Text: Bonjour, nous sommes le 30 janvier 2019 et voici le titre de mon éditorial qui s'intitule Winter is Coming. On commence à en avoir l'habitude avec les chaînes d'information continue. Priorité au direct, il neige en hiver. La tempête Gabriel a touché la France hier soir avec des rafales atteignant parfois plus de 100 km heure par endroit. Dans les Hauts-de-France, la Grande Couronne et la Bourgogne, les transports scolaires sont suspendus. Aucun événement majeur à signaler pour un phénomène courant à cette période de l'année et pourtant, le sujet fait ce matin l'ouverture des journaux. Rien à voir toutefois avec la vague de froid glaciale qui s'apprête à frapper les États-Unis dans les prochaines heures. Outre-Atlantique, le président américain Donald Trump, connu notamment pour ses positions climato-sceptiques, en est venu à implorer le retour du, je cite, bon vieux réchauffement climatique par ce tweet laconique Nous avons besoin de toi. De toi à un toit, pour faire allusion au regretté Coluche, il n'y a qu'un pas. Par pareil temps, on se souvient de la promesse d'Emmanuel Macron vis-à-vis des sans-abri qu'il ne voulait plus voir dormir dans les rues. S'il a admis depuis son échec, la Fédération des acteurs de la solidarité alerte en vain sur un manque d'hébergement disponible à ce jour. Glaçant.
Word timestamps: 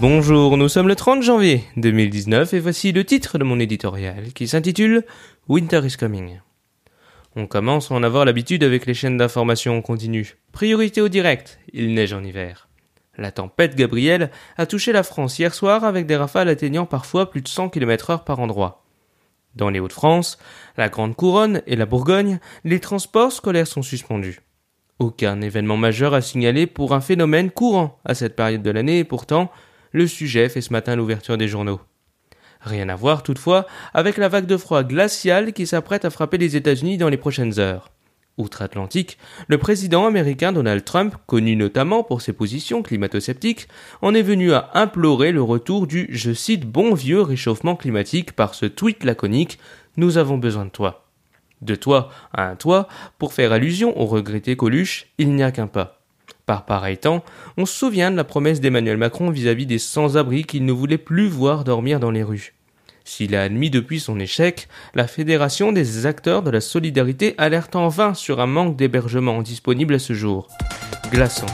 Bonjour, 0.00 0.56
nous 0.56 0.68
sommes 0.68 0.86
le 0.86 0.94
30 0.94 1.20
janvier 1.24 1.64
2019 1.76 2.54
et 2.54 2.60
voici 2.60 2.92
le 2.92 3.02
titre 3.04 3.38
de 3.38 3.44
mon 3.44 3.58
éditorial 3.58 4.32
qui 4.34 4.46
s'intitule 4.46 5.04
Winter 5.48 5.80
is 5.84 5.96
Coming. 5.96 6.38
On 7.34 7.48
commence 7.48 7.90
à 7.90 7.96
en 7.96 8.04
avoir 8.04 8.24
l'habitude 8.24 8.62
avec 8.62 8.86
les 8.86 8.94
chaînes 8.94 9.16
d'information 9.16 9.82
continue. 9.82 10.36
Priorité 10.52 11.00
au 11.00 11.08
direct, 11.08 11.58
il 11.72 11.92
neige 11.92 12.12
en 12.12 12.22
hiver. 12.22 12.68
La 13.16 13.32
tempête 13.32 13.74
Gabriel 13.74 14.30
a 14.58 14.66
touché 14.66 14.92
la 14.92 15.02
France 15.02 15.40
hier 15.40 15.54
soir 15.54 15.82
avec 15.82 16.06
des 16.06 16.16
rafales 16.16 16.48
atteignant 16.48 16.86
parfois 16.86 17.30
plus 17.30 17.42
de 17.42 17.48
100 17.48 17.70
km 17.70 18.10
heure 18.10 18.22
par 18.22 18.38
endroit. 18.38 18.84
Dans 19.56 19.70
les 19.70 19.80
Hauts-de-France, 19.80 20.38
la 20.76 20.88
Grande 20.88 21.16
Couronne 21.16 21.62
et 21.66 21.74
la 21.74 21.86
Bourgogne, 21.86 22.38
les 22.62 22.78
transports 22.78 23.32
scolaires 23.32 23.66
sont 23.66 23.82
suspendus. 23.82 24.38
Aucun 24.98 25.40
événement 25.40 25.76
majeur 25.76 26.12
à 26.12 26.20
signaler 26.20 26.66
pour 26.66 26.92
un 26.92 27.00
phénomène 27.00 27.52
courant 27.52 28.00
à 28.04 28.14
cette 28.14 28.34
période 28.34 28.62
de 28.62 28.70
l'année 28.70 28.98
et 28.98 29.04
pourtant, 29.04 29.52
le 29.92 30.08
sujet 30.08 30.48
fait 30.48 30.60
ce 30.60 30.72
matin 30.72 30.96
l'ouverture 30.96 31.38
des 31.38 31.46
journaux. 31.46 31.80
Rien 32.60 32.88
à 32.88 32.96
voir 32.96 33.22
toutefois 33.22 33.66
avec 33.94 34.16
la 34.16 34.28
vague 34.28 34.46
de 34.46 34.56
froid 34.56 34.82
glaciale 34.82 35.52
qui 35.52 35.68
s'apprête 35.68 36.04
à 36.04 36.10
frapper 36.10 36.36
les 36.38 36.56
États-Unis 36.56 36.98
dans 36.98 37.08
les 37.08 37.16
prochaines 37.16 37.60
heures. 37.60 37.92
Outre-Atlantique, 38.38 39.18
le 39.46 39.58
président 39.58 40.06
américain 40.06 40.52
Donald 40.52 40.84
Trump, 40.84 41.14
connu 41.26 41.54
notamment 41.54 42.02
pour 42.02 42.20
ses 42.20 42.32
positions 42.32 42.82
climato-sceptiques, 42.82 43.68
en 44.02 44.14
est 44.14 44.22
venu 44.22 44.52
à 44.52 44.70
implorer 44.74 45.30
le 45.30 45.42
retour 45.42 45.86
du, 45.86 46.08
je 46.10 46.32
cite, 46.32 46.64
bon 46.64 46.94
vieux 46.94 47.22
réchauffement 47.22 47.76
climatique 47.76 48.32
par 48.32 48.54
ce 48.54 48.66
tweet 48.66 49.04
laconique 49.04 49.58
Nous 49.96 50.18
avons 50.18 50.38
besoin 50.38 50.64
de 50.64 50.70
toi. 50.70 51.07
De 51.62 51.74
toi 51.74 52.10
à 52.32 52.48
un 52.48 52.56
toit, 52.56 52.88
pour 53.18 53.32
faire 53.32 53.52
allusion 53.52 53.98
au 54.00 54.06
regretté 54.06 54.56
Coluche, 54.56 55.06
il 55.18 55.34
n'y 55.34 55.42
a 55.42 55.50
qu'un 55.50 55.66
pas. 55.66 55.98
Par 56.46 56.64
pareil 56.64 56.96
temps, 56.96 57.24
on 57.56 57.66
se 57.66 57.74
souvient 57.74 58.10
de 58.10 58.16
la 58.16 58.24
promesse 58.24 58.60
d'Emmanuel 58.60 58.96
Macron 58.96 59.30
vis-à-vis 59.30 59.66
des 59.66 59.78
sans-abri 59.78 60.44
qu'il 60.44 60.64
ne 60.64 60.72
voulait 60.72 60.96
plus 60.96 61.28
voir 61.28 61.62
dormir 61.64 62.00
dans 62.00 62.10
les 62.10 62.22
rues. 62.22 62.54
S'il 63.04 63.34
a 63.34 63.42
admis 63.42 63.70
depuis 63.70 64.00
son 64.00 64.20
échec, 64.20 64.68
la 64.94 65.06
Fédération 65.06 65.72
des 65.72 66.06
acteurs 66.06 66.42
de 66.42 66.50
la 66.50 66.60
solidarité 66.60 67.34
alerte 67.38 67.74
en 67.76 67.88
vain 67.88 68.14
sur 68.14 68.40
un 68.40 68.46
manque 68.46 68.76
d'hébergement 68.76 69.40
disponible 69.42 69.94
à 69.94 69.98
ce 69.98 70.12
jour. 70.12 70.48
Glaçant. 71.10 71.46